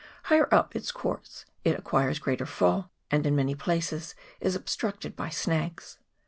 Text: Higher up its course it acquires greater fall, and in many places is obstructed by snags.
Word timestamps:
Higher 0.23 0.51
up 0.51 0.75
its 0.75 0.91
course 0.91 1.45
it 1.63 1.77
acquires 1.77 2.17
greater 2.17 2.47
fall, 2.47 2.89
and 3.11 3.23
in 3.27 3.35
many 3.35 3.53
places 3.53 4.15
is 4.39 4.55
obstructed 4.55 5.15
by 5.15 5.29
snags. 5.29 5.99